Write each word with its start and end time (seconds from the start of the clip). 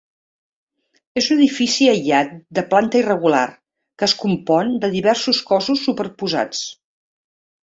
És 1.21 1.25
un 1.35 1.37
edifici 1.43 1.89
aïllat 1.91 2.33
de 2.59 2.63
planta 2.73 2.99
irregular 3.01 3.43
que 4.01 4.09
es 4.09 4.17
compon 4.25 4.73
de 4.87 4.91
diversos 4.97 5.43
cossos 5.51 5.85
superposats. 5.91 6.65